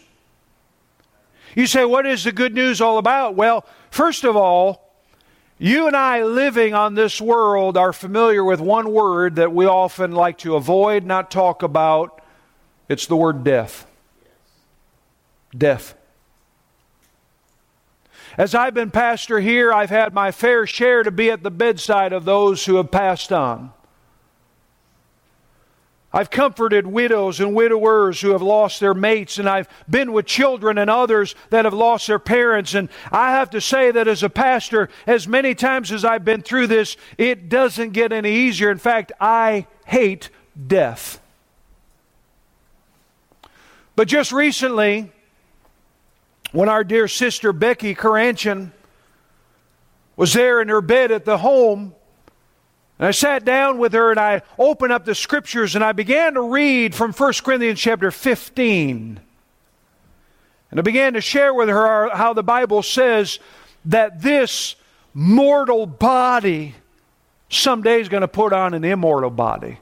[1.55, 3.35] You say, what is the good news all about?
[3.35, 4.82] Well, first of all,
[5.63, 10.11] you and I living on this world are familiar with one word that we often
[10.11, 12.21] like to avoid, not talk about.
[12.89, 13.87] It's the word death.
[15.57, 15.95] Death.
[18.37, 22.11] As I've been pastor here, I've had my fair share to be at the bedside
[22.11, 23.71] of those who have passed on.
[26.15, 30.77] I've comforted widows and widowers who have lost their mates, and I've been with children
[30.77, 32.75] and others that have lost their parents.
[32.75, 36.43] And I have to say that as a pastor, as many times as I've been
[36.43, 38.69] through this, it doesn't get any easier.
[38.69, 40.29] In fact, I hate
[40.67, 41.19] death.
[43.95, 45.11] But just recently,
[46.51, 48.71] when our dear sister Becky Karanchin
[50.15, 51.95] was there in her bed at the home,
[52.99, 56.35] and I sat down with her and I opened up the scriptures and I began
[56.35, 59.19] to read from 1 Corinthians chapter 15.
[60.71, 63.39] And I began to share with her how the Bible says
[63.85, 64.75] that this
[65.13, 66.75] mortal body
[67.49, 69.79] someday is going to put on an immortal body.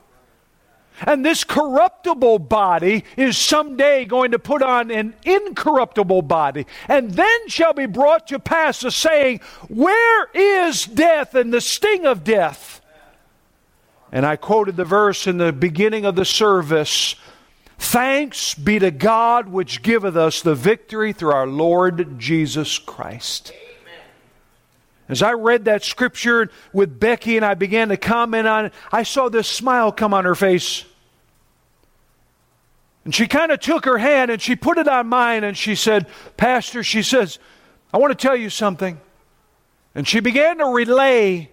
[1.06, 6.68] And this corruptible body is someday going to put on an incorruptible body.
[6.88, 12.06] And then shall be brought to pass the saying, Where is death and the sting
[12.06, 12.81] of death?
[14.12, 17.16] And I quoted the verse in the beginning of the service
[17.82, 23.54] Thanks be to God which giveth us the victory through our Lord Jesus Christ.
[25.10, 29.02] As I read that scripture with Becky and I began to comment on it, I
[29.04, 30.86] saw this smile come on her face.
[33.04, 35.74] And she kind of took her hand and she put it on mine and she
[35.76, 36.08] said,
[36.38, 37.40] Pastor, she says,
[37.92, 39.02] I want to tell you something.
[39.96, 41.51] And she began to relay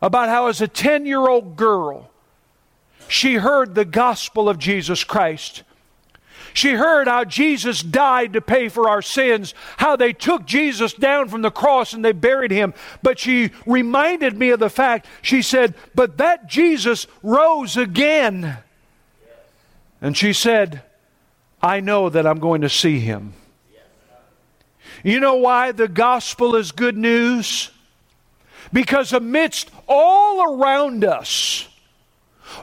[0.00, 2.10] about how, as a 10 year old girl,
[3.08, 5.62] she heard the gospel of Jesus Christ.
[6.54, 11.28] She heard how Jesus died to pay for our sins, how they took Jesus down
[11.28, 12.74] from the cross and they buried him.
[13.02, 18.58] But she reminded me of the fact, she said, But that Jesus rose again.
[20.00, 20.82] And she said,
[21.62, 23.34] I know that I'm going to see him.
[25.04, 27.70] You know why the gospel is good news?
[28.72, 31.68] Because amidst all around us,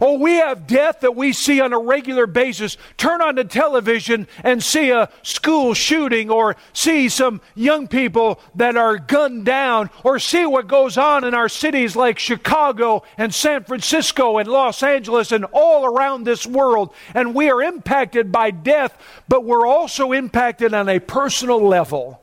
[0.01, 2.77] Oh, we have death that we see on a regular basis.
[2.97, 8.75] Turn on the television and see a school shooting, or see some young people that
[8.75, 13.63] are gunned down, or see what goes on in our cities like Chicago and San
[13.63, 16.93] Francisco and Los Angeles and all around this world.
[17.13, 18.97] And we are impacted by death,
[19.29, 22.21] but we're also impacted on a personal level.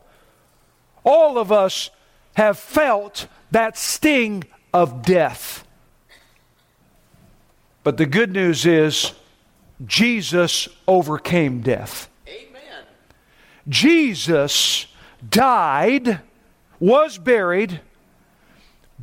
[1.05, 1.91] All of us
[2.35, 5.65] have felt that sting of death.
[7.85, 9.13] But the good news is
[9.85, 12.09] Jesus overcame death.
[12.27, 12.85] Amen.
[13.69, 14.87] Jesus
[15.29, 16.21] died,
[16.81, 17.81] was buried,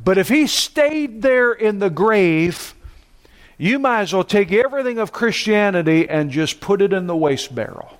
[0.02, 2.74] but if he stayed there in the grave,
[3.58, 7.54] you might as well take everything of Christianity and just put it in the waste
[7.54, 7.98] barrel.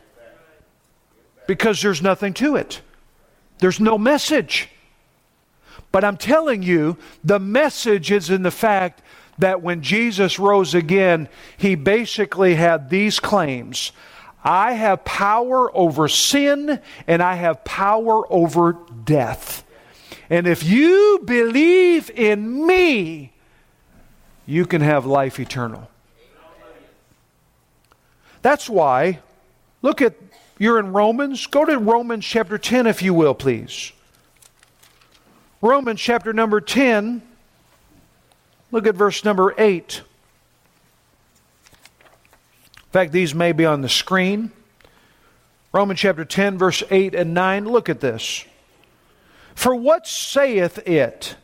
[1.46, 2.80] Because there's nothing to it.
[3.58, 4.70] There's no message.
[5.92, 9.02] But I'm telling you, the message is in the fact
[9.38, 13.92] that when Jesus rose again, he basically had these claims
[14.42, 19.64] I have power over sin and I have power over death.
[20.30, 23.32] And if you believe in me,
[24.46, 25.90] you can have life eternal.
[28.42, 29.18] That's why,
[29.82, 30.14] look at,
[30.58, 31.46] you're in Romans.
[31.46, 33.92] Go to Romans chapter 10, if you will, please.
[35.62, 37.22] Romans chapter number 10.
[38.70, 40.02] Look at verse number 8.
[42.76, 44.52] In fact, these may be on the screen.
[45.72, 47.66] Romans chapter 10, verse 8 and 9.
[47.66, 48.44] Look at this.
[49.54, 51.36] For what saith it?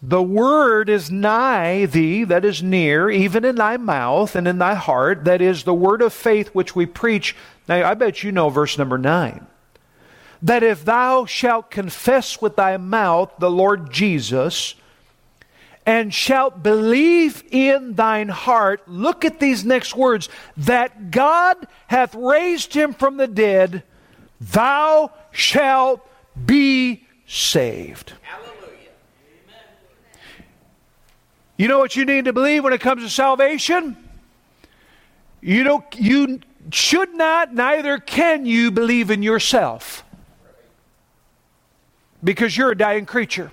[0.00, 4.74] The word is nigh thee, that is near, even in thy mouth and in thy
[4.74, 7.36] heart, that is the word of faith which we preach.
[7.68, 9.46] Now, I bet you know verse number 9.
[10.42, 14.74] That if thou shalt confess with thy mouth the Lord Jesus,
[15.84, 22.74] and shalt believe in thine heart, look at these next words, that God hath raised
[22.74, 23.82] him from the dead,
[24.40, 26.06] thou shalt
[26.46, 28.12] be saved.
[28.22, 28.52] Hallelujah.
[29.44, 30.46] Amen.
[31.56, 33.96] You know what you need to believe when it comes to salvation?
[35.40, 36.40] You don't you
[36.70, 40.04] should not, neither can you believe in yourself.
[42.22, 43.50] Because you're a dying creature.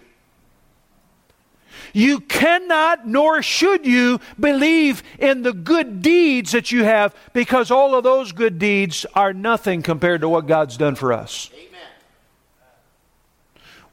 [1.93, 7.95] You cannot nor should you believe in the good deeds that you have because all
[7.95, 11.49] of those good deeds are nothing compared to what God's done for us.
[11.53, 11.65] Amen.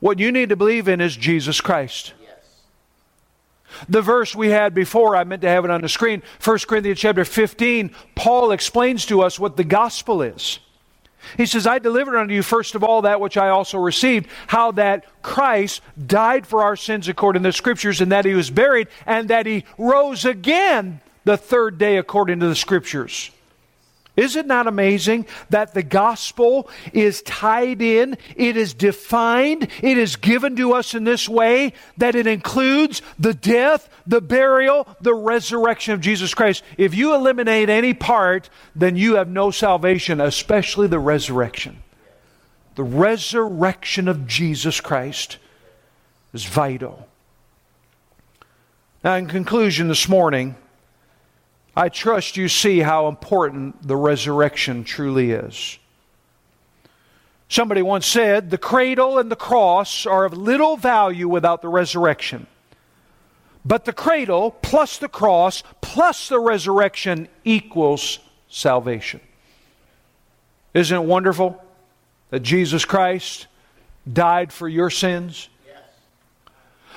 [0.00, 2.12] What you need to believe in is Jesus Christ.
[3.88, 6.98] The verse we had before, I meant to have it on the screen, 1 Corinthians
[6.98, 10.60] chapter 15, Paul explains to us what the gospel is.
[11.36, 14.72] He says, I delivered unto you first of all that which I also received, how
[14.72, 18.88] that Christ died for our sins according to the Scriptures, and that he was buried,
[19.06, 23.30] and that he rose again the third day according to the Scriptures.
[24.16, 30.16] Is it not amazing that the gospel is tied in, it is defined, it is
[30.16, 35.92] given to us in this way that it includes the death, the burial, the resurrection
[35.92, 36.62] of Jesus Christ?
[36.78, 41.82] If you eliminate any part, then you have no salvation, especially the resurrection.
[42.76, 45.36] The resurrection of Jesus Christ
[46.32, 47.06] is vital.
[49.04, 50.56] Now, in conclusion, this morning,
[51.76, 55.78] I trust you see how important the resurrection truly is.
[57.48, 62.46] Somebody once said, The cradle and the cross are of little value without the resurrection.
[63.64, 69.20] But the cradle plus the cross plus the resurrection equals salvation.
[70.72, 71.62] Isn't it wonderful
[72.30, 73.48] that Jesus Christ
[74.10, 75.48] died for your sins?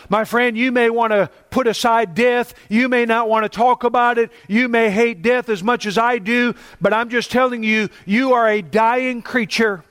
[0.10, 2.56] My friend, you may want to put aside death.
[2.68, 4.32] You may not want to talk about it.
[4.48, 8.34] You may hate death as much as I do, but I'm just telling you, you
[8.34, 9.84] are a dying creature.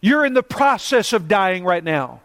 [0.00, 2.20] You're in the process of dying right now.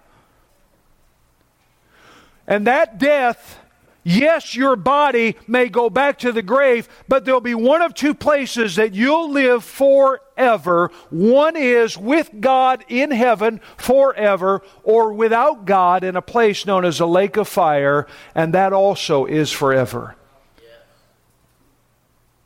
[2.47, 3.58] And that death
[4.03, 8.13] Yes, your body may go back to the grave, but there'll be one of two
[8.13, 10.89] places that you'll live forever.
[11.09, 16.99] One is with God in heaven forever, or without God in a place known as
[16.99, 20.15] a lake of fire, and that also is forever.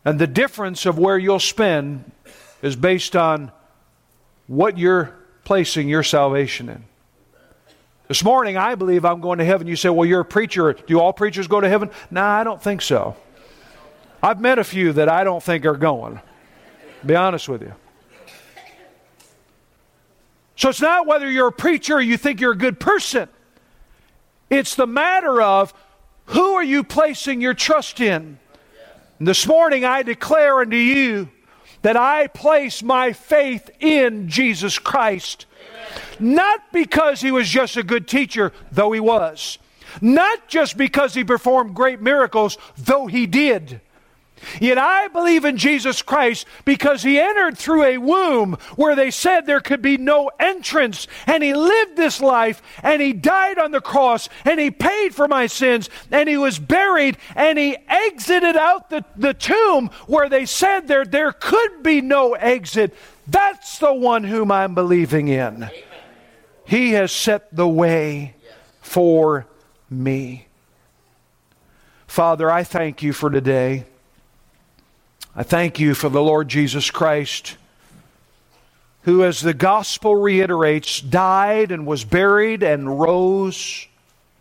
[0.04, 2.12] And the difference of where you'll spend
[2.62, 3.52] is based on
[4.48, 5.14] what you're
[5.46, 6.84] placing your salvation in.
[8.14, 9.66] This morning, I believe I'm going to heaven.
[9.66, 10.74] You say, Well, you're a preacher.
[10.74, 11.90] Do all preachers go to heaven?
[12.12, 13.16] No, nah, I don't think so.
[14.22, 16.22] I've met a few that I don't think are going.
[17.04, 17.74] Be honest with you.
[20.56, 23.30] So it's not whether you're a preacher or you think you're a good person.
[24.48, 25.74] It's the matter of
[26.26, 28.38] who are you placing your trust in?
[29.18, 31.30] And this morning I declare unto you
[31.82, 35.48] that I place my faith in Jesus Christ.
[36.20, 39.58] Not because he was just a good teacher, though he was.
[40.02, 43.82] Not just because he performed great miracles, though he did.
[44.60, 49.46] Yet I believe in Jesus Christ because he entered through a womb where they said
[49.46, 51.08] there could be no entrance.
[51.28, 55.28] And he lived this life and he died on the cross and he paid for
[55.28, 60.46] my sins and he was buried and he exited out the, the tomb where they
[60.46, 62.94] said there, there could be no exit.
[63.28, 65.70] That's the one whom I'm believing in.
[66.66, 68.36] He has set the way
[68.82, 69.46] for
[69.90, 70.48] me.
[72.08, 73.86] Father, I thank you for today.
[75.36, 77.58] I thank you for the Lord Jesus Christ,
[79.04, 83.88] who, as the gospel reiterates, died and was buried and rose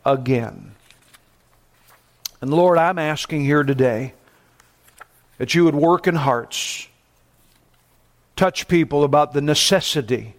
[0.04, 0.72] again.
[2.42, 4.14] And Lord, I'm asking here today
[5.38, 6.88] that you would work in hearts,
[8.36, 10.34] touch people about the necessity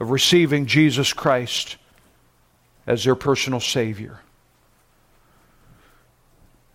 [0.00, 1.76] of receiving Jesus Christ
[2.86, 4.20] as their personal Savior.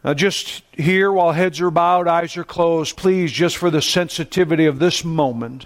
[0.03, 4.67] Now, just here, while heads are bowed, eyes are closed, please, just for the sensitivity
[4.67, 5.65] of this moment,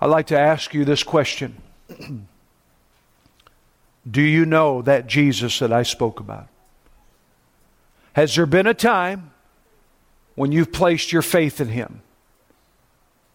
[0.00, 1.56] I'd like to ask you this question
[4.10, 6.48] Do you know that Jesus that I spoke about?
[8.14, 9.30] Has there been a time
[10.34, 12.02] when you've placed your faith in Him?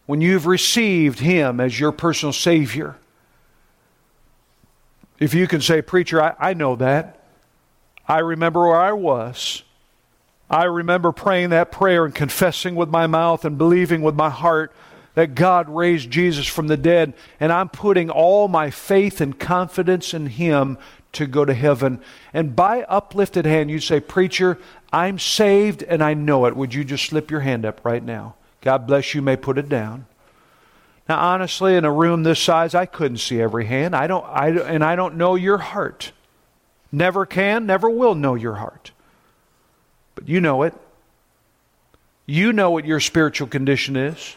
[0.06, 2.96] When you've received Him as your personal Savior?
[5.18, 7.20] If you can say, Preacher, I, I know that.
[8.08, 9.62] I remember where I was.
[10.50, 14.72] I remember praying that prayer and confessing with my mouth and believing with my heart
[15.14, 20.14] that God raised Jesus from the dead, and I'm putting all my faith and confidence
[20.14, 20.78] in Him
[21.12, 22.00] to go to heaven.
[22.32, 24.58] And by uplifted hand, you say, Preacher,
[24.92, 26.56] I'm saved and I know it.
[26.56, 28.34] Would you just slip your hand up right now?
[28.62, 29.20] God bless you.
[29.22, 30.06] may put it down.
[31.08, 33.94] Now, honestly, in a room this size, I couldn't see every hand.
[33.94, 36.12] I don't, I, and I don't know your heart.
[36.90, 38.92] Never can, never will know your heart.
[40.14, 40.74] But you know it.
[42.24, 44.36] You know what your spiritual condition is.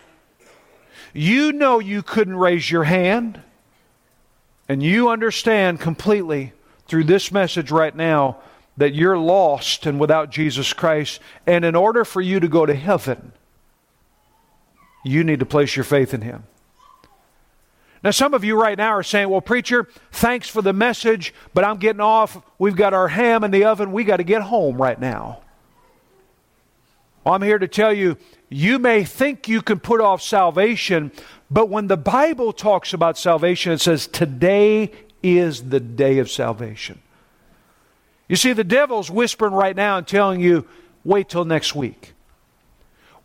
[1.14, 3.40] You know you couldn't raise your hand.
[4.68, 6.54] And you understand completely
[6.88, 8.38] through this message right now
[8.78, 11.20] that you're lost and without Jesus Christ.
[11.46, 13.32] And in order for you to go to heaven,
[15.06, 16.44] you need to place your faith in Him.
[18.04, 21.64] Now, some of you right now are saying, Well, preacher, thanks for the message, but
[21.64, 22.42] I'm getting off.
[22.60, 23.92] We've got our ham in the oven.
[23.92, 25.42] We got to get home right now.
[27.24, 28.18] Well, I'm here to tell you,
[28.50, 31.12] you may think you can put off salvation,
[31.50, 34.92] but when the Bible talks about salvation, it says, Today
[35.22, 37.00] is the day of salvation.
[38.28, 40.68] You see, the devil's whispering right now and telling you,
[41.04, 42.15] Wait till next week.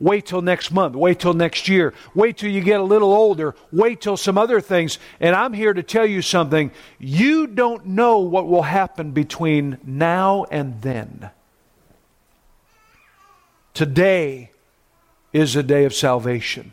[0.00, 0.96] Wait till next month.
[0.96, 1.92] Wait till next year.
[2.14, 3.54] Wait till you get a little older.
[3.70, 4.98] Wait till some other things.
[5.20, 6.70] And I'm here to tell you something.
[6.98, 11.30] You don't know what will happen between now and then.
[13.74, 14.52] Today
[15.34, 16.72] is a day of salvation.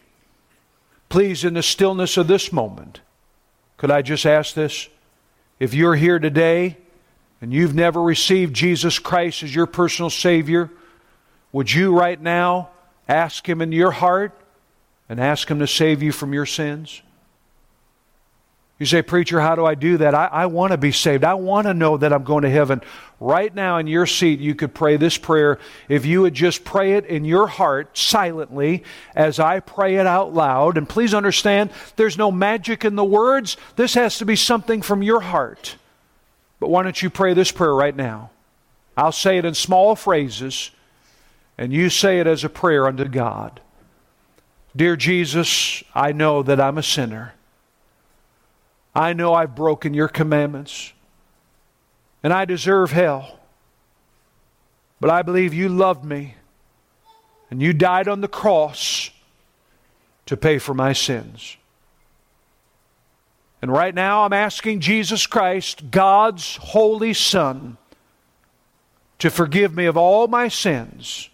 [1.10, 3.02] Please, in the stillness of this moment,
[3.76, 4.88] could I just ask this?
[5.60, 6.78] If you're here today
[7.42, 10.70] and you've never received Jesus Christ as your personal Savior,
[11.52, 12.70] would you right now?
[13.08, 14.34] Ask Him in your heart
[15.10, 17.02] and ask Him to save you from your sins.
[18.80, 20.14] You say, Preacher, how do I do that?
[20.14, 21.24] I, I want to be saved.
[21.24, 22.82] I want to know that I'm going to heaven.
[23.20, 25.58] Right now in your seat, you could pray this prayer.
[25.90, 28.84] If you would just pray it in your heart silently
[29.16, 30.78] as I pray it out loud.
[30.78, 33.58] And please understand, there's no magic in the words.
[33.78, 35.76] This has to be something from your heart.
[36.60, 38.30] But why don't you pray this prayer right now?
[38.96, 40.70] I'll say it in small phrases
[41.58, 43.62] and you say it as a prayer unto God
[44.78, 47.34] Dear Jesus, I know that I'm a sinner.
[48.94, 50.94] I know I've broken your commandments,
[52.22, 53.40] and I deserve hell.
[55.00, 56.36] But I believe you loved me,
[57.50, 59.10] and you died on the cross
[60.28, 61.58] to pay for my sins.
[63.60, 67.78] And right now, I'm asking Jesus Christ, God's holy Son,
[69.18, 71.30] to forgive me of all my sins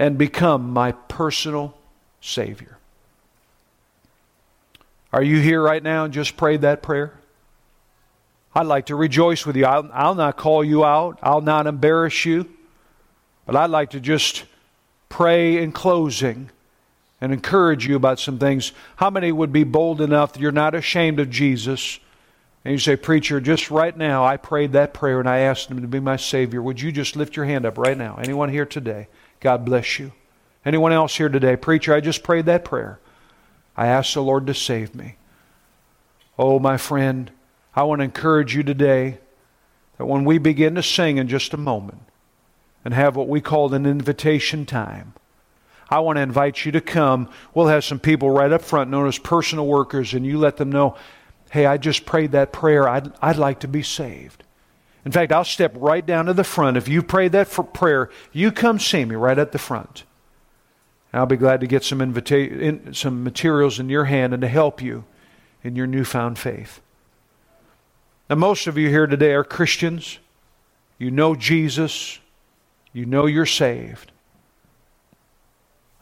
[0.00, 1.76] and become my personal
[2.22, 2.78] Savior.
[5.12, 7.12] Are you here right now and just prayed that prayer?
[8.54, 9.66] I'd like to rejoice with you.
[9.66, 12.48] I'll, I'll not call you out, I'll not embarrass you,
[13.44, 14.44] but I'd like to just
[15.10, 16.48] pray in closing
[17.20, 18.72] and encourage you about some things.
[18.96, 22.00] How many would be bold enough that you're not ashamed of Jesus?
[22.64, 25.82] And you say, Preacher, just right now, I prayed that prayer and I asked Him
[25.82, 26.62] to be my Savior.
[26.62, 28.16] Would you just lift your hand up right now?
[28.16, 29.08] Anyone here today?
[29.40, 30.12] God bless you.
[30.64, 31.56] Anyone else here today?
[31.56, 33.00] Preacher, I just prayed that prayer.
[33.76, 35.16] I asked the Lord to save me.
[36.38, 37.30] Oh, my friend,
[37.74, 39.18] I want to encourage you today
[39.96, 42.02] that when we begin to sing in just a moment
[42.84, 45.14] and have what we call an invitation time,
[45.88, 47.28] I want to invite you to come.
[47.54, 50.70] We'll have some people right up front known as personal workers, and you let them
[50.70, 50.96] know,
[51.50, 52.88] hey, I just prayed that prayer.
[52.88, 54.44] I'd, I'd like to be saved.
[55.04, 56.76] In fact, I'll step right down to the front.
[56.76, 60.04] If you prayed that prayer, you come see me right at the front.
[61.12, 64.48] I'll be glad to get some, invita- in, some materials in your hand and to
[64.48, 65.04] help you
[65.64, 66.80] in your newfound faith.
[68.28, 70.18] Now, most of you here today are Christians.
[70.98, 72.20] You know Jesus.
[72.92, 74.12] You know you're saved.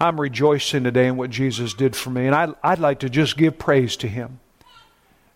[0.00, 3.36] I'm rejoicing today in what Jesus did for me, and I'd, I'd like to just
[3.36, 4.40] give praise to Him.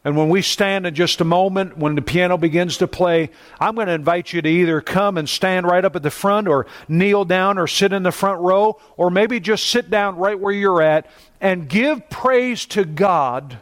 [0.05, 3.30] And when we stand in just a moment, when the piano begins to play,
[3.61, 6.48] I'm going to invite you to either come and stand right up at the front,
[6.48, 10.38] or kneel down, or sit in the front row, or maybe just sit down right
[10.38, 11.09] where you're at
[11.40, 13.59] and give praise to God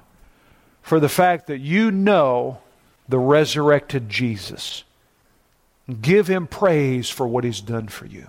[0.82, 2.60] for the fact that you know
[3.06, 4.84] the resurrected Jesus.
[6.00, 8.28] Give Him praise for what He's done for you.